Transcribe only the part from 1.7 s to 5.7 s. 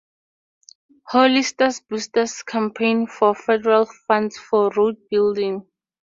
boosters campaigned for federal funds for road-building.